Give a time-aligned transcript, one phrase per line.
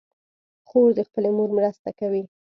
[0.67, 2.23] خور د خپلې مور مرسته کوي.